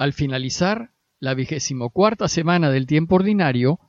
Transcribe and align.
Al 0.00 0.14
finalizar 0.14 0.94
la 1.18 1.34
vigésimo 1.34 1.90
cuarta 1.90 2.26
semana 2.26 2.70
del 2.70 2.86
tiempo 2.86 3.16
ordinario, 3.16 3.80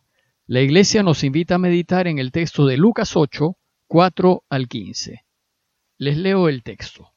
la 0.46 0.60
Iglesia 0.60 1.04
nos 1.04 1.24
invita 1.24 1.56
a 1.56 1.58
meditar 1.58 2.06
en 2.06 2.20
el 2.20 2.34
texto 2.34 2.66
de 2.66 2.76
Lucas 2.76 3.16
8, 3.16 3.56
4 3.88 4.44
al 4.50 4.68
15. 4.68 5.22
Les 6.00 6.18
leo 6.18 6.50
el 6.50 6.64
texto. 6.64 7.14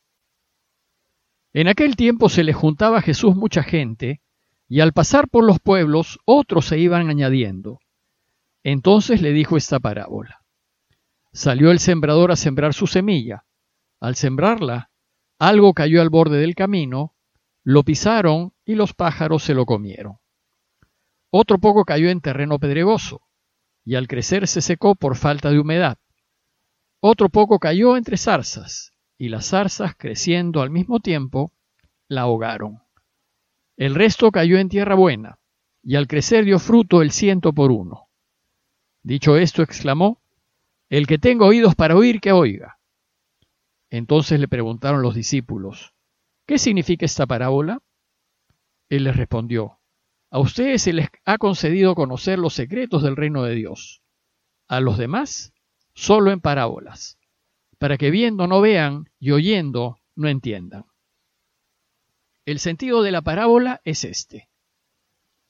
En 1.53 1.67
aquel 1.67 1.97
tiempo 1.97 2.29
se 2.29 2.45
le 2.45 2.53
juntaba 2.53 2.99
a 2.99 3.03
Jesús 3.03 3.35
mucha 3.35 3.65
gente, 3.65 4.23
y 4.69 4.79
al 4.79 4.93
pasar 4.93 5.29
por 5.29 5.43
los 5.43 5.59
pueblos 5.59 6.21
otros 6.25 6.67
se 6.67 6.79
iban 6.79 7.11
añadiendo. 7.11 7.81
Entonces 8.63 9.21
le 9.21 9.33
dijo 9.33 9.57
esta 9.57 9.81
parábola. 9.81 10.45
Salió 11.33 11.73
el 11.73 11.81
sembrador 11.81 12.31
a 12.31 12.37
sembrar 12.37 12.75
su 12.75 12.87
semilla. 12.87 13.45
Al 13.99 14.15
sembrarla, 14.15 14.93
algo 15.41 15.75
cayó 15.75 16.01
al 16.01 16.11
borde 16.11 16.39
del 16.39 16.55
camino, 16.55 17.14
lo 17.65 17.83
pisaron 17.83 18.53
y 18.67 18.75
los 18.75 18.93
pájaros 18.93 19.43
se 19.43 19.55
lo 19.55 19.65
comieron. 19.65 20.19
Otro 21.31 21.59
poco 21.59 21.85
cayó 21.85 22.11
en 22.11 22.21
terreno 22.21 22.59
pedregoso, 22.59 23.23
y 23.85 23.95
al 23.97 24.07
crecer 24.07 24.47
se 24.47 24.61
secó 24.61 24.95
por 24.95 25.17
falta 25.17 25.51
de 25.51 25.59
humedad. 25.59 25.99
Otro 27.01 27.31
poco 27.31 27.59
cayó 27.59 27.97
entre 27.97 28.19
zarzas, 28.19 28.93
y 29.17 29.31
las 29.31 29.49
zarzas, 29.49 29.95
creciendo 29.97 30.61
al 30.61 30.71
mismo 30.71 31.01
tiempo, 31.01 31.53
la 32.07 32.23
ahogaron. 32.23 32.83
El 33.77 33.95
resto 33.95 34.31
cayó 34.31 34.59
en 34.59 34.69
tierra 34.69 34.95
buena, 34.95 35.39
y 35.83 35.97
al 35.97 36.07
crecer 36.07 36.45
dio 36.45 36.59
fruto 36.59 37.01
el 37.01 37.13
ciento 37.13 37.53
por 37.55 37.73
uno. 37.73 38.09
Dicho 39.03 39.37
esto, 39.37 39.63
exclamó, 39.63 40.21
El 40.91 41.07
que 41.07 41.19
tenga 41.19 41.47
oídos 41.47 41.75
para 41.75 41.97
oír, 41.97 42.21
que 42.21 42.33
oiga. 42.33 42.79
Entonces 43.91 44.39
le 44.39 44.49
preguntaron 44.49 45.03
los 45.03 45.15
discípulos, 45.15 45.94
¿qué 46.47 46.59
significa 46.59 47.07
esta 47.07 47.27
parábola? 47.27 47.81
Él 48.89 49.05
les 49.05 49.17
respondió, 49.17 49.79
a 50.31 50.39
ustedes 50.41 50.83
se 50.83 50.93
les 50.93 51.09
ha 51.25 51.39
concedido 51.39 51.95
conocer 51.95 52.39
los 52.39 52.55
secretos 52.55 53.03
del 53.03 53.17
reino 53.17 53.45
de 53.45 53.55
Dios, 53.55 54.03
a 54.69 54.81
los 54.81 54.99
demás 54.99 55.53
solo 55.95 56.33
en 56.33 56.41
parábolas, 56.41 57.19
para 57.79 57.97
que 57.97 58.11
viendo 58.11 58.47
no 58.47 58.61
vean 58.61 59.11
y 59.21 59.31
oyendo 59.31 60.01
no 60.17 60.29
entiendan. 60.29 60.87
El 62.47 62.59
sentido 62.59 63.03
de 63.03 63.13
la 63.13 63.23
parábola 63.23 63.81
es 63.85 64.05
este. 64.05 64.49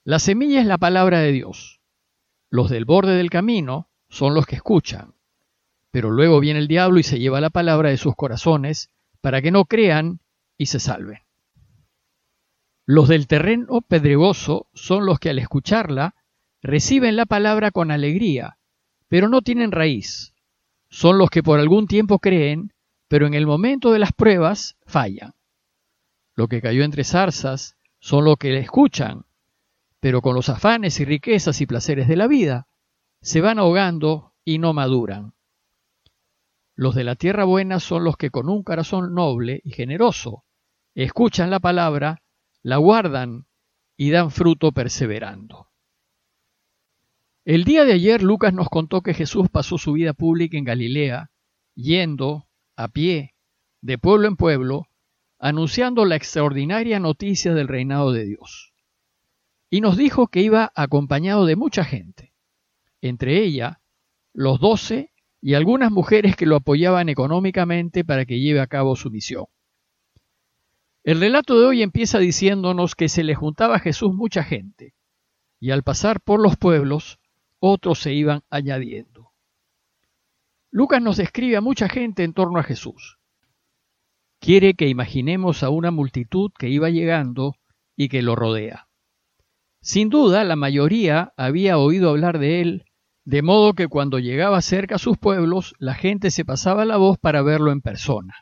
La 0.05 0.19
semilla 0.19 0.61
es 0.61 0.67
la 0.67 0.79
palabra 0.79 1.21
de 1.21 1.33
Dios. 1.33 1.81
Los 2.51 2.71
del 2.71 2.85
borde 2.85 3.17
del 3.17 3.31
camino 3.31 3.89
son 4.09 4.35
los 4.35 4.47
que 4.47 4.57
escuchan, 4.57 5.15
pero 5.91 6.11
luego 6.11 6.41
viene 6.41 6.61
el 6.61 6.69
diablo 6.69 7.01
y 7.01 7.03
se 7.03 7.19
lleva 7.19 7.41
la 7.41 7.51
palabra 7.51 7.89
de 7.89 7.97
sus 7.97 8.15
corazones 8.15 8.91
para 9.21 9.41
que 9.41 9.51
no 9.51 9.65
crean 9.65 10.21
y 10.57 10.67
se 10.67 10.81
salven. 10.81 11.19
Los 12.87 13.09
del 13.09 13.27
terreno 13.27 13.81
pedregoso 13.81 14.69
son 14.75 15.07
los 15.07 15.19
que 15.19 15.31
al 15.31 15.39
escucharla 15.39 16.15
reciben 16.63 17.17
la 17.17 17.27
palabra 17.27 17.71
con 17.71 17.91
alegría, 17.91 18.59
pero 19.09 19.29
no 19.29 19.43
tienen 19.43 19.73
raíz. 19.73 20.35
Son 20.89 21.19
los 21.19 21.31
que 21.31 21.43
por 21.43 21.61
algún 21.61 21.87
tiempo 21.87 22.19
creen, 22.19 22.73
pero 23.09 23.27
en 23.27 23.35
el 23.35 23.47
momento 23.47 23.93
de 23.93 23.99
las 23.99 24.13
pruebas 24.13 24.77
fallan. 24.87 25.35
Lo 26.35 26.49
que 26.49 26.61
cayó 26.61 26.85
entre 26.85 27.05
zarzas 27.05 27.77
son 28.01 28.25
los 28.25 28.37
que 28.37 28.59
escuchan, 28.59 29.25
pero 30.01 30.21
con 30.21 30.35
los 30.35 30.49
afanes 30.49 31.01
y 31.01 31.05
riquezas 31.05 31.61
y 31.61 31.67
placeres 31.67 32.09
de 32.09 32.17
la 32.17 32.27
vida, 32.27 32.67
se 33.23 33.41
van 33.41 33.59
ahogando 33.59 34.33
y 34.45 34.59
no 34.59 34.73
maduran. 34.73 35.34
Los 36.77 36.95
de 36.95 37.05
la 37.05 37.15
tierra 37.15 37.45
buena 37.45 37.79
son 37.79 38.05
los 38.05 38.17
que 38.17 38.31
con 38.31 38.49
un 38.49 38.63
corazón 38.63 39.15
noble 39.15 39.61
y 39.65 39.71
generoso 39.71 40.45
escuchan 40.95 41.51
la 41.51 41.61
palabra, 41.61 42.23
la 42.63 42.79
guardan 42.79 43.47
y 43.97 44.11
dan 44.11 44.31
fruto 44.31 44.73
perseverando. 44.73 45.69
El 47.45 47.65
día 47.65 47.85
de 47.85 47.93
ayer 47.93 48.23
Lucas 48.23 48.55
nos 48.55 48.69
contó 48.69 49.03
que 49.03 49.15
Jesús 49.15 49.49
pasó 49.51 49.79
su 49.79 49.93
vida 49.93 50.15
pública 50.15 50.57
en 50.57 50.65
Galilea, 50.65 51.31
yendo 51.75 52.49
a 52.75 52.89
pie, 52.89 53.35
de 53.81 53.99
pueblo 53.99 54.27
en 54.27 54.37
pueblo, 54.37 54.89
anunciando 55.39 56.07
la 56.07 56.17
extraordinaria 56.17 56.99
noticia 57.01 57.55
del 57.55 57.69
reinado 57.69 58.13
de 58.13 58.25
Dios. 58.25 58.73
Y 59.69 59.81
nos 59.81 59.97
dijo 59.97 60.29
que 60.29 60.41
iba 60.41 60.73
acompañado 60.75 61.45
de 61.45 61.57
mucha 61.57 61.85
gente, 61.85 62.33
entre 63.03 63.45
ella 63.45 63.81
los 64.33 64.59
doce 64.59 65.14
y 65.47 65.53
algunas 65.53 65.93
mujeres 65.93 66.37
que 66.37 66.47
lo 66.47 66.57
apoyaban 66.57 67.11
económicamente 67.11 68.03
para 68.03 68.25
que 68.25 68.41
lleve 68.41 68.63
a 68.63 68.67
cabo 68.67 68.97
su 68.97 69.11
misión. 69.11 69.45
El 71.03 71.21
relato 71.21 71.61
de 71.61 71.67
hoy 71.67 71.83
empieza 71.83 72.19
diciéndonos 72.19 72.95
que 72.95 73.11
se 73.11 73.25
le 73.25 73.35
juntaba 73.35 73.77
a 73.77 73.79
Jesús 73.79 74.15
mucha 74.15 74.43
gente, 74.43 74.95
y 75.61 75.71
al 75.71 75.83
pasar 75.83 76.23
por 76.23 76.41
los 76.41 76.57
pueblos, 76.57 77.19
otros 77.59 77.99
se 77.99 78.15
iban 78.15 78.41
añadiendo. 78.49 79.33
Lucas 80.71 81.03
nos 81.03 81.19
describe 81.19 81.59
a 81.59 81.61
mucha 81.61 81.91
gente 81.91 82.25
en 82.25 82.33
torno 82.33 82.59
a 82.59 82.63
Jesús. 82.63 83.19
Quiere 84.41 84.73
que 84.73 84.89
imaginemos 84.89 85.63
a 85.63 85.69
una 85.69 85.91
multitud 85.91 86.53
que 86.59 86.71
iba 86.71 86.89
llegando 86.89 87.55
y 87.97 88.09
que 88.09 88.23
lo 88.23 88.35
rodea. 88.35 88.89
Sin 89.83 90.09
duda, 90.09 90.43
la 90.43 90.57
mayoría 90.57 91.35
había 91.37 91.77
oído 91.77 92.09
hablar 92.09 92.39
de 92.39 92.63
él, 92.63 92.85
de 93.25 93.43
modo 93.43 93.73
que 93.73 93.89
cuando 93.89 94.19
llegaba 94.19 94.61
cerca 94.61 94.97
a 94.97 94.99
sus 94.99 95.17
pueblos, 95.17 95.75
la 95.79 95.95
gente 95.95 96.31
se 96.31 96.45
pasaba 96.45 96.85
la 96.85 96.99
voz 96.99 97.19
para 97.19 97.43
verlo 97.43 97.73
en 97.73 97.81
persona 97.81 98.35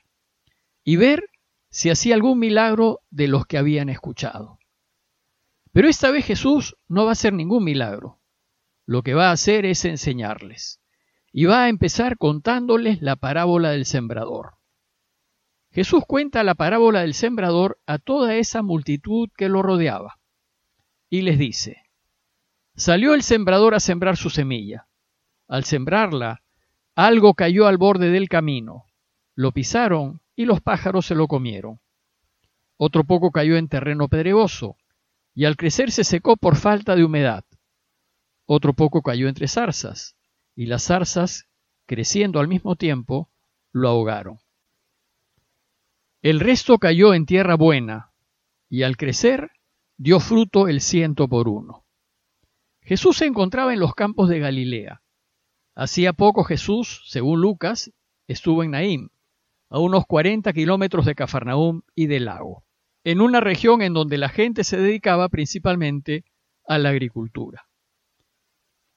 y 0.84 0.97
ver 0.97 1.22
si 1.70 1.91
hacía 1.91 2.15
algún 2.15 2.38
milagro 2.38 3.00
de 3.10 3.28
los 3.28 3.47
que 3.47 3.59
habían 3.59 3.88
escuchado. 3.88 4.59
Pero 5.72 5.88
esta 5.88 6.10
vez 6.10 6.26
Jesús 6.26 6.76
no 6.88 7.04
va 7.04 7.10
a 7.10 7.12
hacer 7.12 7.32
ningún 7.32 7.65
milagro. 7.65 8.20
Lo 8.84 9.03
que 9.03 9.15
va 9.15 9.28
a 9.28 9.32
hacer 9.32 9.65
es 9.65 9.84
enseñarles. 9.84 10.81
Y 11.32 11.47
va 11.47 11.64
a 11.64 11.69
empezar 11.70 12.19
contándoles 12.19 13.00
la 13.00 13.16
parábola 13.16 13.70
del 13.70 13.87
sembrador. 13.87 14.56
Jesús 15.70 16.03
cuenta 16.06 16.43
la 16.43 16.54
parábola 16.54 17.00
del 17.00 17.14
sembrador 17.14 17.78
a 17.87 17.97
toda 17.97 18.34
esa 18.37 18.62
multitud 18.62 19.31
que 19.34 19.49
lo 19.49 19.62
rodeaba. 19.62 20.19
Y 21.09 21.22
les 21.22 21.38
dice, 21.38 21.81
salió 22.77 23.15
el 23.15 23.22
sembrador 23.22 23.75
a 23.75 23.81
sembrar 23.81 24.16
su 24.16 24.31
semilla. 24.31 24.87
Al 25.49 25.65
sembrarla, 25.65 26.43
algo 26.94 27.34
cayó 27.34 27.66
al 27.66 27.78
borde 27.78 28.10
del 28.10 28.28
camino. 28.28 28.84
Lo 29.34 29.53
pisaron 29.53 30.21
y 30.37 30.44
los 30.44 30.60
pájaros 30.60 31.06
se 31.06 31.15
lo 31.15 31.27
comieron. 31.27 31.81
Otro 32.77 33.05
poco 33.05 33.31
cayó 33.31 33.56
en 33.56 33.69
terreno 33.69 34.09
pedregoso, 34.09 34.77
y 35.34 35.44
al 35.44 35.56
crecer 35.56 35.91
se 35.91 36.05
secó 36.05 36.37
por 36.37 36.56
falta 36.56 36.97
de 36.97 37.05
humedad. 37.05 37.44
Otro 38.47 38.72
poco 38.75 39.03
cayó 39.03 39.28
entre 39.28 39.49
zarzas, 39.49 40.16
y 40.55 40.66
las 40.66 40.84
zarzas, 40.84 41.47
creciendo 41.87 42.41
al 42.41 42.49
mismo 42.49 42.77
tiempo, 42.77 43.31
lo 43.72 43.88
ahogaron. 43.88 44.38
El 46.22 46.41
resto 46.41 46.78
cayó 46.78 47.15
en 47.15 47.27
tierra 47.27 47.55
buena, 47.55 48.11
y 48.69 48.82
al 48.82 48.97
crecer 48.97 49.50
dio 49.97 50.21
fruto 50.21 50.69
el 50.69 50.81
ciento 50.81 51.28
por 51.28 51.49
uno. 51.49 51.81
Jesús 52.92 53.16
se 53.16 53.25
encontraba 53.25 53.72
en 53.72 53.80
los 53.80 53.94
campos 53.94 54.28
de 54.28 54.38
Galilea. 54.38 55.00
Hacía 55.75 56.12
poco 56.12 56.44
Jesús, 56.44 57.00
según 57.06 57.41
Lucas, 57.41 57.91
estuvo 58.28 58.62
en 58.62 58.72
Naím, 58.72 59.08
a 59.70 59.78
unos 59.78 60.04
40 60.04 60.53
kilómetros 60.53 61.06
de 61.06 61.14
Cafarnaúm 61.14 61.81
y 61.94 62.06
del 62.06 62.26
lago, 62.26 62.66
en 63.02 63.22
una 63.22 63.41
región 63.41 63.81
en 63.81 63.94
donde 63.94 64.19
la 64.19 64.28
gente 64.28 64.62
se 64.62 64.76
dedicaba 64.76 65.31
principalmente 65.31 66.26
a 66.69 66.76
la 66.76 66.91
agricultura. 66.91 67.66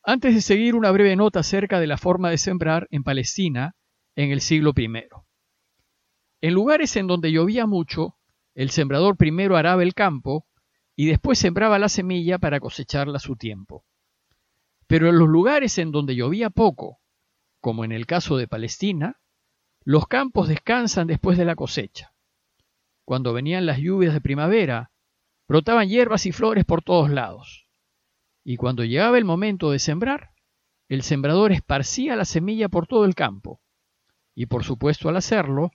Antes 0.04 0.36
de 0.36 0.42
seguir 0.42 0.76
una 0.76 0.92
breve 0.92 1.16
nota 1.16 1.40
acerca 1.40 1.80
de 1.80 1.88
la 1.88 1.98
forma 1.98 2.30
de 2.30 2.38
sembrar 2.38 2.90
en 2.92 3.02
Palestina 3.02 3.78
en 4.18 4.30
el 4.30 4.42
siglo 4.42 4.74
I. 4.76 4.90
En 6.42 6.54
lugares 6.54 6.98
en 6.98 7.08
donde 7.08 7.32
llovía 7.32 7.66
mucho, 7.66 8.18
el 8.56 8.72
sembrador 8.72 9.16
primero 9.16 9.56
araba 9.56 9.84
el 9.84 9.94
campo 9.94 10.46
y 10.96 11.08
después 11.08 11.40
sembraba 11.40 11.80
la 11.80 11.90
semilla 11.90 12.40
para 12.40 12.60
cosecharla 12.60 13.18
a 13.18 13.22
su 13.22 13.36
tiempo. 13.36 13.86
Pero 14.88 15.10
en 15.10 15.20
los 15.20 15.28
lugares 15.28 15.78
en 15.78 15.92
donde 15.92 16.16
llovía 16.16 16.50
poco, 16.50 17.00
como 17.60 17.84
en 17.84 17.92
el 17.92 18.06
caso 18.06 18.38
de 18.38 18.48
Palestina, 18.48 19.20
los 19.84 20.08
campos 20.08 20.48
descansan 20.48 21.08
después 21.08 21.38
de 21.38 21.46
la 21.46 21.56
cosecha. 21.56 22.14
Cuando 23.04 23.34
venían 23.34 23.66
las 23.66 23.78
lluvias 23.78 24.14
de 24.14 24.22
primavera, 24.22 24.92
brotaban 25.48 25.90
hierbas 25.90 26.26
y 26.26 26.32
flores 26.32 26.66
por 26.66 26.82
todos 26.82 27.10
lados. 27.10 27.68
Y 28.44 28.58
cuando 28.58 28.84
llegaba 28.84 29.18
el 29.18 29.26
momento 29.26 29.72
de 29.72 29.80
sembrar, 29.80 30.32
el 30.88 31.02
sembrador 31.02 31.52
esparcía 31.52 32.16
la 32.16 32.26
semilla 32.26 32.70
por 32.70 32.88
todo 32.88 33.06
el 33.06 33.16
campo. 33.16 33.60
Y 34.36 34.46
por 34.46 34.64
supuesto 34.64 35.10
al 35.10 35.18
hacerlo, 35.18 35.72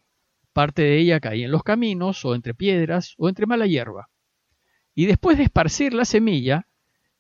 parte 0.53 0.83
de 0.83 0.99
ella 0.99 1.21
caía 1.21 1.47
en 1.47 1.53
los 1.53 1.63
caminos 1.63 2.25
o 2.25 2.35
entre 2.35 2.55
piedras 2.55 3.15
o 3.19 3.29
entre 3.29 3.47
mala 3.47 3.67
hierba. 3.67 4.09
Y 5.01 5.07
después 5.07 5.39
de 5.39 5.45
esparcir 5.45 5.95
la 5.95 6.05
semilla, 6.05 6.67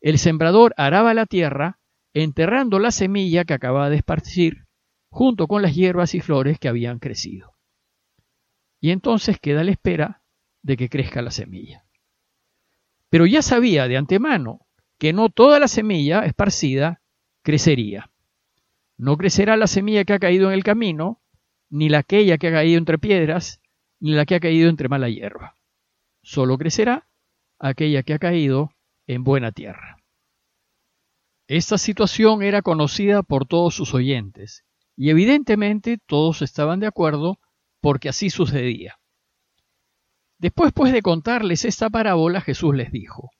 el 0.02 0.18
sembrador 0.18 0.74
araba 0.76 1.14
la 1.14 1.24
tierra, 1.24 1.78
enterrando 2.12 2.78
la 2.78 2.90
semilla 2.90 3.46
que 3.46 3.54
acababa 3.54 3.88
de 3.88 3.96
esparcir 3.96 4.66
junto 5.08 5.46
con 5.46 5.62
las 5.62 5.74
hierbas 5.74 6.14
y 6.14 6.20
flores 6.20 6.58
que 6.58 6.68
habían 6.68 6.98
crecido. 6.98 7.54
Y 8.82 8.90
entonces 8.90 9.40
queda 9.40 9.64
la 9.64 9.70
espera 9.70 10.22
de 10.60 10.76
que 10.76 10.90
crezca 10.90 11.22
la 11.22 11.30
semilla. 11.30 11.86
Pero 13.08 13.24
ya 13.24 13.40
sabía 13.40 13.88
de 13.88 13.96
antemano 13.96 14.66
que 14.98 15.14
no 15.14 15.30
toda 15.30 15.58
la 15.58 15.66
semilla 15.66 16.26
esparcida 16.26 17.00
crecería. 17.40 18.10
No 18.98 19.16
crecerá 19.16 19.56
la 19.56 19.66
semilla 19.66 20.04
que 20.04 20.12
ha 20.12 20.18
caído 20.18 20.48
en 20.48 20.54
el 20.54 20.64
camino, 20.64 21.22
ni 21.70 21.88
la 21.88 22.00
aquella 22.00 22.36
que 22.36 22.48
ha 22.48 22.52
caído 22.52 22.76
entre 22.76 22.98
piedras, 22.98 23.62
ni 24.00 24.10
la 24.10 24.26
que 24.26 24.34
ha 24.34 24.40
caído 24.40 24.68
entre 24.68 24.90
mala 24.90 25.08
hierba. 25.08 25.56
Solo 26.20 26.58
crecerá 26.58 27.06
aquella 27.60 28.02
que 28.02 28.14
ha 28.14 28.18
caído 28.18 28.72
en 29.06 29.22
buena 29.22 29.52
tierra. 29.52 29.98
Esta 31.46 31.78
situación 31.78 32.42
era 32.42 32.62
conocida 32.62 33.22
por 33.22 33.46
todos 33.46 33.74
sus 33.74 33.94
oyentes, 33.94 34.64
y 34.96 35.10
evidentemente 35.10 35.98
todos 36.06 36.42
estaban 36.42 36.80
de 36.80 36.86
acuerdo 36.86 37.38
porque 37.80 38.08
así 38.08 38.30
sucedía. 38.30 38.98
Después 40.38 40.72
pues 40.72 40.92
de 40.92 41.02
contarles 41.02 41.64
esta 41.64 41.90
parábola, 41.90 42.40
Jesús 42.40 42.74
les 42.74 42.90
dijo, 42.90 43.30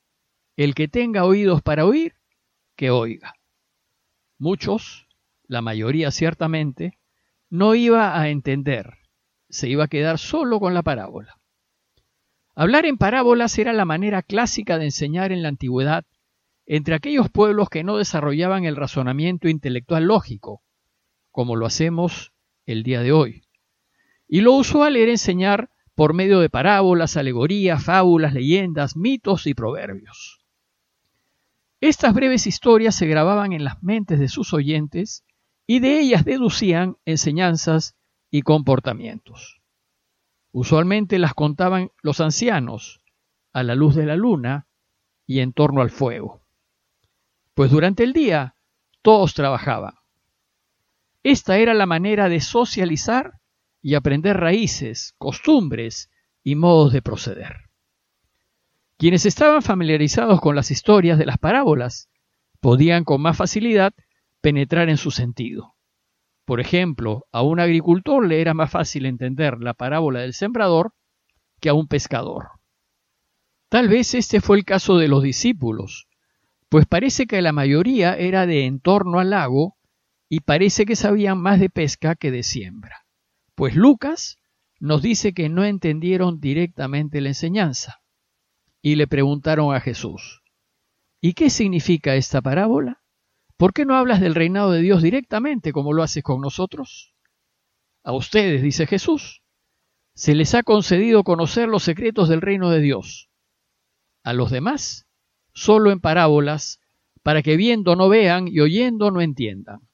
El 0.56 0.75
que 0.75 0.87
tenga 0.87 1.25
oídos 1.25 1.62
para 1.62 1.87
oír, 1.87 2.14
que 2.76 2.90
oiga. 2.90 3.34
Muchos, 4.38 5.06
la 5.44 5.62
mayoría 5.62 6.11
ciertamente, 6.11 6.99
no 7.49 7.75
iba 7.75 8.20
a 8.20 8.28
entender, 8.28 8.99
se 9.49 9.69
iba 9.69 9.84
a 9.84 9.88
quedar 9.88 10.19
solo 10.19 10.61
con 10.61 10.75
la 10.75 10.82
parábola. 10.82 11.39
Hablar 12.61 12.85
en 12.85 12.99
parábolas 12.99 13.59
era 13.59 13.73
la 13.73 13.87
manera 13.87 14.21
clásica 14.21 14.77
de 14.77 14.85
enseñar 14.85 15.33
en 15.33 15.41
la 15.43 15.49
antigüedad 15.49 16.05
entre 16.67 16.95
aquellos 16.95 17.31
pueblos 17.31 17.71
que 17.71 17.85
no 17.85 17.97
desarrollaban 17.97 18.67
el 18.67 18.77
razonamiento 18.77 19.49
intelectual 19.49 20.05
lógico, 20.05 20.61
como 21.31 21.57
lo 21.57 21.65
hacemos 21.65 22.35
el 22.67 22.83
día 22.83 23.01
de 23.01 23.12
hoy. 23.12 23.45
Y 24.29 24.43
lo 24.43 24.53
usual 24.53 24.97
era 24.97 25.11
enseñar 25.11 25.71
por 25.95 26.12
medio 26.12 26.39
de 26.41 26.51
parábolas, 26.51 27.17
alegorías, 27.17 27.83
fábulas, 27.83 28.35
leyendas, 28.35 28.95
mitos 28.95 29.47
y 29.47 29.55
proverbios. 29.55 30.45
Estas 31.81 32.12
breves 32.12 32.47
historias 32.47 32.95
se 32.95 33.07
grababan 33.07 33.55
en 33.55 33.65
las 33.65 33.83
mentes 33.83 34.19
de 34.19 34.29
sus 34.29 34.53
oyentes 34.53 35.25
y 35.67 35.79
de 35.79 35.99
ellas 35.99 36.27
deducían 36.27 36.99
enseñanzas 37.07 37.97
y 38.31 38.43
comportamientos. 38.43 39.60
Usualmente 40.52 41.19
las 41.19 41.35
contaban 41.35 41.91
los 42.02 42.20
ancianos 42.20 43.00
a 43.52 43.62
la 43.62 43.75
luz 43.75 43.94
de 43.94 44.06
la 44.06 44.17
luna 44.17 44.67
y 45.26 45.41
en 45.41 45.52
torno 45.52 45.81
al 45.81 45.91
fuego. 45.91 46.43
Pues 47.55 47.70
durante 47.70 48.02
el 48.02 48.12
día 48.12 48.56
todos 49.02 49.35
trabajaban. 49.35 49.94
Esta 51.23 51.58
era 51.58 51.75
la 51.75 51.87
manera 51.87 52.29
de 52.29 52.41
socializar 52.41 53.41
y 53.82 53.94
aprender 53.94 54.38
raíces, 54.38 55.14
costumbres 55.19 56.11
y 56.43 56.55
modos 56.55 56.93
de 56.93 57.02
proceder. 57.02 57.70
Quienes 58.97 59.26
estaban 59.26 59.62
familiarizados 59.62 60.41
con 60.41 60.56
las 60.56 60.70
historias 60.70 61.19
de 61.19 61.26
las 61.26 61.38
parábolas 61.38 62.08
podían 62.61 63.05
con 63.05 63.23
más 63.23 63.37
facilidad 63.37 63.94
penetrar 64.41 64.88
en 64.88 64.97
su 64.97 65.11
sentido. 65.11 65.75
Por 66.50 66.58
ejemplo, 66.58 67.29
a 67.31 67.43
un 67.43 67.61
agricultor 67.61 68.26
le 68.26 68.41
era 68.41 68.55
más 68.55 68.73
fácil 68.73 69.06
entender 69.06 69.61
la 69.61 69.73
parábola 69.73 70.23
del 70.23 70.35
sembrador 70.35 70.93
que 71.61 71.69
a 71.69 71.75
un 71.75 71.87
pescador. 71.87 72.49
Tal 73.69 73.88
vez 73.88 74.14
este 74.14 74.41
fue 74.41 74.56
el 74.56 74.64
caso 74.64 74.99
de 74.99 75.06
los 75.06 75.23
discípulos, 75.23 76.08
pues 76.69 76.87
parece 76.87 77.29
que 77.29 77.41
la 77.41 77.52
mayoría 77.52 78.17
era 78.17 78.47
de 78.47 78.67
entorno 78.67 79.20
al 79.20 79.31
lago 79.31 79.76
y 80.29 80.41
parece 80.41 80.87
que 80.87 80.97
sabían 80.97 81.38
más 81.38 81.61
de 81.61 81.70
pesca 81.70 82.17
que 82.17 82.32
de 82.32 82.43
siembra. 82.43 83.06
Pues 83.55 83.76
Lucas 83.76 84.37
nos 84.81 85.02
dice 85.02 85.32
que 85.32 85.49
no 85.49 85.64
entendieron 85.64 86.41
directamente 86.41 87.20
la 87.20 87.29
enseñanza 87.29 88.00
y 88.82 88.97
le 88.97 89.06
preguntaron 89.06 89.73
a 89.73 89.79
Jesús, 89.79 90.43
¿y 91.20 91.35
qué 91.35 91.49
significa 91.49 92.17
esta 92.17 92.43
parábola? 92.43 93.00
¿Por 93.61 93.75
qué 93.75 93.85
no 93.85 93.95
hablas 93.95 94.23
del 94.23 94.35
reinado 94.35 94.71
de 94.71 94.81
Dios 94.81 95.03
directamente 95.03 95.71
como 95.71 95.93
lo 95.93 96.03
haces 96.03 96.23
con 96.23 96.41
nosotros? 96.41 97.15
A 98.03 98.12
ustedes, 98.12 98.62
dice 98.62 98.87
Jesús, 98.87 99.43
se 100.15 100.35
les 100.35 100.55
ha 100.55 100.62
concedido 100.62 101.25
conocer 101.25 101.69
los 101.69 101.83
secretos 101.83 102.31
del 102.31 102.41
reino 102.41 102.71
de 102.71 102.81
Dios. 102.81 103.29
A 104.23 104.33
los 104.33 104.51
demás, 104.51 105.07
solo 105.53 105.91
en 105.91 106.01
parábolas, 106.01 106.81
para 107.23 107.43
que 107.43 107.59
viendo 107.59 107.97
no 107.97 108.09
vean 108.09 108.49
y 108.49 108.61
oyendo 108.61 109.11
no 109.11 109.21
entiendan. 109.21 109.87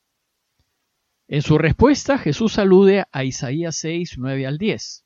En 1.27 1.43
su 1.43 1.59
respuesta, 1.59 2.19
Jesús 2.19 2.61
alude 2.61 3.07
a 3.11 3.25
Isaías 3.25 3.75
6, 3.79 4.15
9 4.17 4.47
al 4.47 4.59
10. 4.59 5.05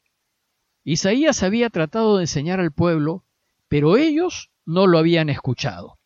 Isaías 0.85 1.43
había 1.43 1.71
tratado 1.71 2.19
de 2.19 2.25
enseñar 2.25 2.61
al 2.61 2.73
pueblo, 2.73 3.25
pero 3.69 3.97
ellos 3.97 4.51
no 4.67 4.87
lo 4.87 4.99
habían 4.99 5.31
escuchado. 5.31 6.00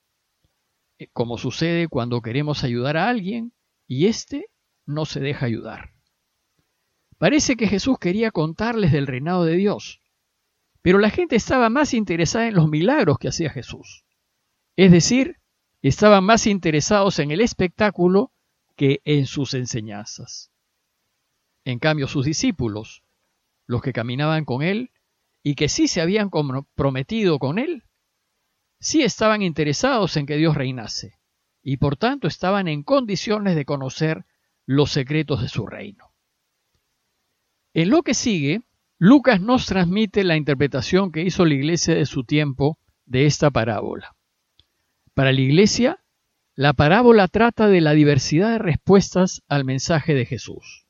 Eh, 0.99 1.09
como 1.13 1.39
sucede 1.39 1.89
cuando 1.89 2.21
queremos 2.21 2.65
ayudar 2.65 2.97
a 2.97 3.09
alguien 3.09 3.53
y 3.87 4.07
éste 4.07 4.47
no 4.87 5.07
se 5.07 5.21
deja 5.21 5.47
ayudar. 5.47 5.93
Parece 7.19 7.57
que 7.57 7.69
Jesús 7.69 7.99
quería 7.99 8.31
contarles 8.31 8.93
del 8.93 9.07
reinado 9.07 9.45
de 9.45 9.57
Dios, 9.57 10.01
pero 10.83 10.99
la 10.99 11.11
gente 11.11 11.37
estaba 11.37 11.71
más 11.71 11.95
interesada 11.95 12.47
en 12.47 12.55
los 12.55 12.69
milagros 12.69 13.19
que 13.19 13.29
hacía 13.29 13.51
Jesús. 13.51 14.05
Es 14.77 14.93
decir, 14.93 15.39
estaban 15.83 16.25
más 16.25 16.47
interesados 16.47 17.19
en 17.19 17.31
el 17.31 17.41
espectáculo 17.41 18.33
que 18.77 19.01
en 19.05 19.27
sus 19.27 19.55
enseñanzas. 19.55 20.51
En 21.65 21.79
cambio, 21.79 22.09
sus 22.09 22.27
discípulos, 22.27 23.03
los 23.67 23.81
que 23.81 23.93
caminaban 23.93 24.45
con 24.45 24.63
él 24.63 24.91
y 25.43 25.55
que 25.55 25.69
sí 25.69 25.89
se 25.89 26.01
habían 26.01 26.29
comprometido 26.29 27.39
con 27.39 27.59
él, 27.59 27.85
sí 28.85 29.03
estaban 29.03 29.41
interesados 29.41 30.15
en 30.19 30.27
que 30.27 30.37
Dios 30.37 30.55
reinase 30.55 31.19
y 31.63 31.79
por 31.79 31.97
tanto 31.97 32.29
estaban 32.29 32.69
en 32.69 32.83
condiciones 32.83 33.57
de 33.57 33.65
conocer 33.65 34.27
los 34.67 34.91
secretos 34.91 35.41
de 35.41 35.49
su 35.49 35.67
reino. 35.67 36.13
En 37.73 37.89
lo 37.89 38.03
que 38.03 38.13
sigue, 38.13 38.61
Lucas 38.99 39.41
nos 39.41 39.65
transmite 39.65 40.23
la 40.23 40.37
interpretación 40.37 41.13
que 41.13 41.23
hizo 41.23 41.47
la 41.47 41.55
iglesia 41.55 41.95
de 41.95 42.05
su 42.05 42.25
tiempo 42.25 42.79
de 43.07 43.25
esta 43.25 43.51
parábola. 43.51 44.15
Para 45.15 45.33
la 45.33 45.41
iglesia, 45.41 46.05
la 46.55 46.75
parábola 46.75 47.27
trata 47.29 47.69
de 47.69 47.81
la 47.81 47.95
diversidad 47.95 48.51
de 48.51 48.59
respuestas 48.59 49.43
al 49.49 49.65
mensaje 49.65 50.13
de 50.13 50.27
Jesús. 50.27 50.87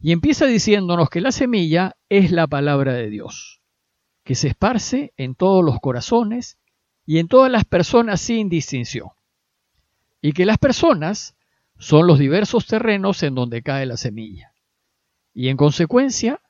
Y 0.00 0.10
empieza 0.10 0.46
diciéndonos 0.46 1.10
que 1.10 1.20
la 1.20 1.30
semilla 1.30 1.94
es 2.08 2.32
la 2.32 2.48
palabra 2.48 2.92
de 2.92 3.08
Dios, 3.08 3.62
que 4.24 4.34
se 4.34 4.48
esparce 4.48 5.14
en 5.16 5.36
todos 5.36 5.64
los 5.64 5.78
corazones 5.78 6.58
y 7.06 7.18
en 7.18 7.28
todas 7.28 7.50
las 7.50 7.64
personas 7.64 8.20
sin 8.20 8.48
distinción. 8.48 9.08
Y 10.20 10.32
que 10.32 10.46
las 10.46 10.58
personas 10.58 11.36
son 11.78 12.06
los 12.06 12.18
diversos 12.18 12.66
terrenos 12.66 13.22
en 13.22 13.34
donde 13.34 13.62
cae 13.62 13.86
la 13.86 13.96
semilla. 13.96 14.52
Y 15.32 15.48
en 15.48 15.56
consecuencia 15.56 16.40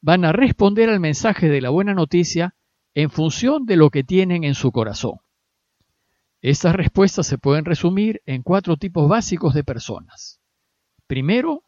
van 0.00 0.24
a 0.24 0.32
responder 0.32 0.90
al 0.90 1.00
mensaje 1.00 1.48
de 1.48 1.60
la 1.60 1.70
buena 1.70 1.94
noticia 1.94 2.54
en 2.94 3.10
función 3.10 3.64
de 3.64 3.76
lo 3.76 3.90
que 3.90 4.04
tienen 4.04 4.44
en 4.44 4.54
su 4.54 4.72
corazón. 4.72 5.20
Estas 6.42 6.74
respuestas 6.74 7.26
se 7.26 7.38
pueden 7.38 7.64
resumir 7.64 8.20
en 8.26 8.42
cuatro 8.42 8.76
tipos 8.76 9.08
básicos 9.08 9.54
de 9.54 9.62
personas. 9.62 10.40
Primero, 11.06 11.64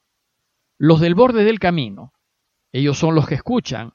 los 0.78 1.00
del 1.00 1.14
borde 1.14 1.44
del 1.44 1.60
camino. 1.60 2.12
Ellos 2.72 2.98
son 2.98 3.14
los 3.14 3.28
que 3.28 3.36
escuchan, 3.36 3.92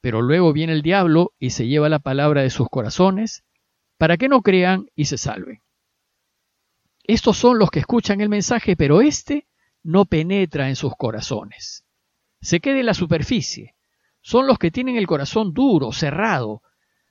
pero 0.00 0.20
luego 0.20 0.52
viene 0.52 0.72
el 0.72 0.82
diablo 0.82 1.32
y 1.38 1.50
se 1.50 1.68
lleva 1.68 1.88
la 1.88 2.00
palabra 2.00 2.42
de 2.42 2.50
sus 2.50 2.68
corazones 2.68 3.44
para 3.98 4.16
que 4.16 4.28
no 4.28 4.42
crean 4.42 4.90
y 4.94 5.06
se 5.06 5.18
salven. 5.18 5.62
Estos 7.04 7.36
son 7.36 7.58
los 7.58 7.70
que 7.70 7.78
escuchan 7.78 8.20
el 8.20 8.28
mensaje, 8.28 8.76
pero 8.76 9.00
éste 9.00 9.46
no 9.82 10.06
penetra 10.06 10.68
en 10.68 10.76
sus 10.76 10.94
corazones. 10.96 11.86
Se 12.40 12.60
queda 12.60 12.80
en 12.80 12.86
la 12.86 12.94
superficie. 12.94 13.76
Son 14.20 14.46
los 14.46 14.58
que 14.58 14.72
tienen 14.72 14.96
el 14.96 15.06
corazón 15.06 15.54
duro, 15.54 15.92
cerrado. 15.92 16.62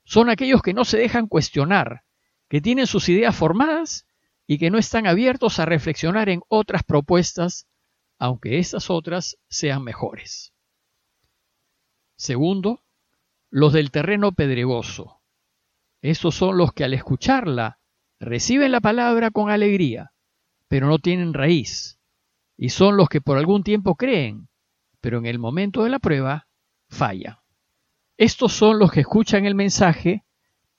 Son 0.03 0.29
aquellos 0.29 0.61
que 0.61 0.73
no 0.73 0.83
se 0.83 0.97
dejan 0.97 1.27
cuestionar, 1.27 2.03
que 2.49 2.59
tienen 2.59 2.87
sus 2.87 3.07
ideas 3.07 3.35
formadas 3.35 4.05
y 4.45 4.57
que 4.57 4.69
no 4.69 4.77
están 4.77 5.07
abiertos 5.07 5.59
a 5.59 5.65
reflexionar 5.65 6.29
en 6.29 6.41
otras 6.49 6.83
propuestas, 6.83 7.67
aunque 8.19 8.59
esas 8.59 8.89
otras 8.89 9.37
sean 9.47 9.83
mejores. 9.83 10.53
Segundo, 12.17 12.83
los 13.49 13.73
del 13.73 13.91
terreno 13.91 14.33
pedregoso. 14.33 15.21
Esos 16.05 16.35
son 16.35 16.55
los 16.55 16.71
que 16.71 16.83
al 16.83 16.93
escucharla 16.93 17.79
reciben 18.19 18.71
la 18.71 18.79
palabra 18.79 19.31
con 19.31 19.49
alegría, 19.49 20.11
pero 20.67 20.85
no 20.85 20.99
tienen 20.99 21.33
raíz, 21.33 21.99
y 22.55 22.69
son 22.69 22.95
los 22.95 23.09
que 23.09 23.21
por 23.21 23.39
algún 23.39 23.63
tiempo 23.63 23.95
creen, 23.95 24.47
pero 25.01 25.17
en 25.17 25.25
el 25.25 25.39
momento 25.39 25.83
de 25.83 25.89
la 25.89 25.97
prueba 25.97 26.47
fallan. 26.89 27.37
Estos 28.17 28.53
son 28.53 28.77
los 28.77 28.91
que 28.91 28.99
escuchan 28.99 29.45
el 29.45 29.55
mensaje 29.55 30.23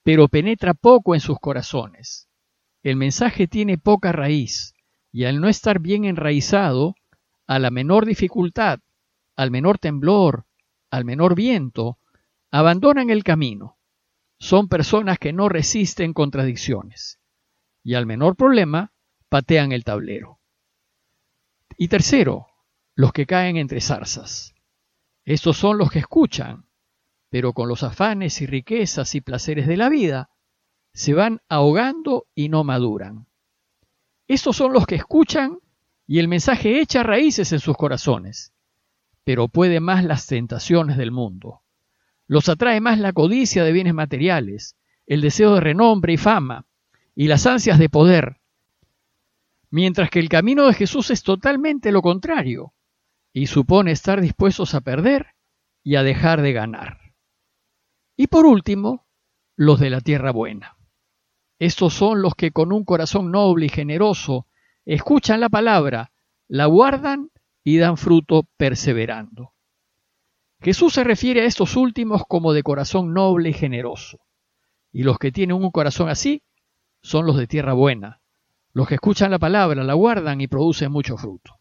pero 0.04 0.28
penetra 0.28 0.75
poco 0.75 1.16
en 1.16 1.21
sus 1.21 1.40
corazones. 1.40 2.28
El 2.85 2.95
mensaje 2.95 3.49
tiene 3.49 3.78
poca 3.78 4.12
raíz, 4.12 4.75
y 5.11 5.25
al 5.25 5.40
no 5.40 5.49
estar 5.49 5.80
bien 5.80 6.04
enraizado, 6.04 6.95
a 7.49 7.59
la 7.59 7.73
menor 7.73 8.06
dificultad, 8.06 8.78
al 9.35 9.50
menor 9.50 9.78
temblor, 9.78 10.47
al 10.88 11.04
menor 11.04 11.35
viento, 11.35 11.99
abandonan 12.52 13.11
el 13.11 13.25
camino, 13.25 13.75
son 14.38 14.69
personas 14.69 15.19
que 15.19 15.33
no 15.33 15.49
resisten 15.49 16.12
contradicciones 16.12 17.19
y 17.83 17.95
al 17.95 18.07
menor 18.07 18.37
problema 18.37 18.93
patean 19.28 19.73
el 19.73 19.85
tablero. 19.85 20.40
Y 21.76 21.88
tercero, 21.88 22.49
los 22.95 23.12
que 23.12 23.26
caen 23.26 23.57
entre 23.57 23.81
zarzas. 23.81 24.55
Estos 25.25 25.57
son 25.57 25.78
los 25.78 25.90
que 25.90 26.00
escuchan, 26.00 26.66
pero 27.31 27.52
con 27.52 27.69
los 27.69 27.83
afanes 27.83 28.40
y 28.40 28.47
riquezas 28.47 29.14
y 29.14 29.21
placeres 29.21 29.66
de 29.66 29.76
la 29.76 29.88
vida, 29.88 30.31
se 30.95 31.14
van 31.14 31.43
ahogando 31.49 32.26
y 32.35 32.49
no 32.49 32.64
maduran. 32.64 33.26
Estos 34.28 34.57
son 34.57 34.73
los 34.73 34.87
que 34.87 34.95
escuchan 34.95 35.59
y 36.07 36.19
el 36.19 36.28
mensaje 36.28 36.81
echa 36.81 37.02
raíces 37.02 37.52
en 37.52 37.61
sus 37.61 37.76
corazones, 37.76 38.52
pero 39.25 39.49
puede 39.49 39.81
más 39.81 40.05
las 40.05 40.26
tentaciones 40.26 40.97
del 40.97 41.11
mundo. 41.11 41.62
Los 42.26 42.49
atrae 42.49 42.80
más 42.80 42.99
la 42.99 43.12
codicia 43.12 43.64
de 43.64 43.73
bienes 43.73 43.95
materiales, 43.95 44.76
el 45.06 45.21
deseo 45.21 45.54
de 45.54 45.61
renombre 45.61 46.12
y 46.12 46.16
fama, 46.16 46.66
y 47.14 47.28
las 47.28 47.47
ansias 47.47 47.78
de 47.78 47.88
poder, 47.88 48.40
mientras 49.71 50.11
que 50.11 50.18
el 50.18 50.28
camino 50.28 50.66
de 50.66 50.75
Jesús 50.75 51.11
es 51.11 51.23
totalmente 51.23 51.92
lo 51.92 52.02
contrario, 52.02 52.75
y 53.33 53.47
supone 53.47 53.92
estar 53.92 54.21
dispuestos 54.21 54.75
a 54.75 54.80
perder 54.80 55.35
y 55.83 55.97
a 55.97 56.02
dejar 56.02 56.42
de 56.42 56.52
ganar. 56.52 56.99
Y 58.16 58.28
por 58.28 58.47
último, 58.47 59.06
los 59.56 59.78
de 59.78 59.90
la 59.90 60.00
tierra 60.00 60.33
buena. 60.33 60.76
Estos 61.59 61.95
son 61.95 62.23
los 62.23 62.35
que 62.35 62.50
con 62.50 62.73
un 62.73 62.85
corazón 62.85 63.30
noble 63.30 63.66
y 63.66 63.68
generoso 63.68 64.47
escuchan 64.85 65.40
la 65.40 65.49
palabra, 65.49 66.12
la 66.49 66.66
guardan 66.66 67.30
y 67.64 67.78
dan 67.78 67.97
fruto 67.97 68.49
perseverando. 68.56 69.55
Jesús 70.60 70.94
se 70.94 71.04
refiere 71.04 71.42
a 71.42 71.44
estos 71.44 71.76
últimos 71.76 72.22
como 72.26 72.52
de 72.52 72.62
corazón 72.62 73.12
noble 73.12 73.50
y 73.50 73.52
generoso. 73.52 74.18
Y 74.92 75.02
los 75.02 75.18
que 75.18 75.32
tienen 75.32 75.56
un 75.56 75.70
corazón 75.70 76.08
así 76.08 76.42
son 77.02 77.26
los 77.26 77.36
de 77.36 77.46
tierra 77.46 77.72
buena, 77.72 78.20
los 78.72 78.88
que 78.88 78.94
escuchan 78.94 79.30
la 79.30 79.38
palabra, 79.38 79.84
la 79.84 79.94
guardan 79.94 80.40
y 80.40 80.48
producen 80.48 80.90
mucho 80.90 81.16
fruto. 81.16 81.54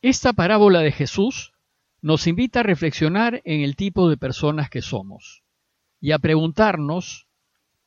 Esta 0.00 0.32
parábola 0.32 0.80
de 0.80 0.92
Jesús 0.92 1.52
nos 2.00 2.26
invita 2.26 2.60
a 2.60 2.62
reflexionar 2.62 3.42
en 3.44 3.62
el 3.62 3.74
tipo 3.74 4.08
de 4.08 4.16
personas 4.16 4.70
que 4.70 4.82
somos 4.82 5.42
y 6.00 6.12
a 6.12 6.18
preguntarnos 6.18 7.26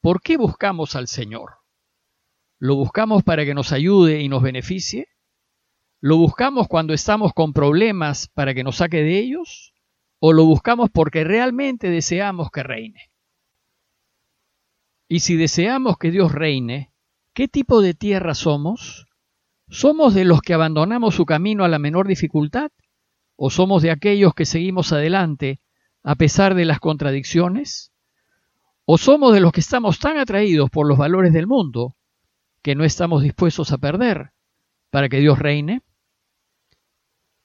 ¿por 0.01 0.21
qué 0.21 0.35
buscamos 0.35 0.95
al 0.95 1.07
Señor? 1.07 1.59
¿Lo 2.59 2.75
buscamos 2.75 3.23
para 3.23 3.45
que 3.45 3.53
nos 3.53 3.71
ayude 3.71 4.21
y 4.21 4.27
nos 4.27 4.43
beneficie? 4.43 5.07
¿Lo 6.03 6.17
buscamos 6.17 6.67
cuando 6.67 6.95
estamos 6.95 7.31
con 7.31 7.53
problemas 7.53 8.27
para 8.33 8.55
que 8.55 8.63
nos 8.63 8.77
saque 8.77 9.03
de 9.03 9.19
ellos? 9.19 9.75
¿O 10.19 10.33
lo 10.33 10.45
buscamos 10.45 10.89
porque 10.89 11.23
realmente 11.23 11.91
deseamos 11.91 12.49
que 12.49 12.63
reine? 12.63 13.11
Y 15.07 15.19
si 15.19 15.35
deseamos 15.35 15.99
que 15.99 16.09
Dios 16.09 16.31
reine, 16.31 16.91
¿qué 17.35 17.47
tipo 17.47 17.83
de 17.83 17.93
tierra 17.93 18.33
somos? 18.33 19.05
¿Somos 19.69 20.15
de 20.15 20.25
los 20.25 20.41
que 20.41 20.55
abandonamos 20.55 21.13
su 21.13 21.27
camino 21.27 21.65
a 21.65 21.67
la 21.67 21.77
menor 21.77 22.07
dificultad? 22.07 22.71
¿O 23.35 23.51
somos 23.51 23.83
de 23.83 23.91
aquellos 23.91 24.33
que 24.33 24.45
seguimos 24.45 24.91
adelante 24.93 25.61
a 26.01 26.15
pesar 26.15 26.55
de 26.55 26.65
las 26.65 26.79
contradicciones? 26.79 27.93
¿O 28.85 28.97
somos 28.97 29.35
de 29.35 29.39
los 29.39 29.51
que 29.51 29.59
estamos 29.59 29.99
tan 29.99 30.17
atraídos 30.17 30.71
por 30.71 30.87
los 30.87 30.97
valores 30.97 31.31
del 31.31 31.45
mundo 31.45 31.95
que 32.63 32.73
no 32.73 32.85
estamos 32.85 33.21
dispuestos 33.21 33.71
a 33.71 33.77
perder 33.77 34.31
para 34.89 35.07
que 35.07 35.19
Dios 35.19 35.37
reine? 35.37 35.83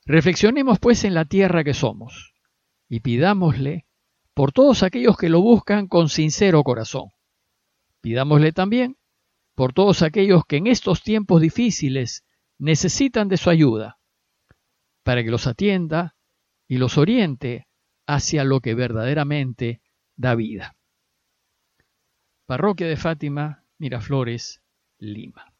Reflexionemos 0.06 0.78
pues 0.78 1.02
en 1.02 1.14
la 1.14 1.24
tierra 1.24 1.64
que 1.64 1.74
somos 1.74 2.32
y 2.88 3.00
pidámosle 3.00 3.86
por 4.34 4.52
todos 4.52 4.84
aquellos 4.84 5.16
que 5.16 5.28
lo 5.28 5.40
buscan 5.40 5.88
con 5.88 6.08
sincero 6.08 6.62
corazón. 6.62 7.10
Pidámosle 8.00 8.52
también 8.52 8.96
por 9.56 9.72
todos 9.72 10.02
aquellos 10.02 10.44
que 10.46 10.58
en 10.58 10.68
estos 10.68 11.02
tiempos 11.02 11.40
difíciles 11.40 12.24
necesitan 12.56 13.26
de 13.26 13.36
su 13.36 13.50
ayuda 13.50 13.98
para 15.02 15.24
que 15.24 15.30
los 15.30 15.48
atienda 15.48 16.14
y 16.68 16.78
los 16.78 16.98
oriente 16.98 17.66
hacia 18.06 18.44
lo 18.44 18.60
que 18.60 18.74
verdaderamente 18.74 19.82
da 20.14 20.36
vida. 20.36 20.76
Parroquia 22.46 22.86
de 22.86 22.96
Fátima, 22.96 23.64
Miraflores, 23.78 24.62
Lima. 24.98 25.55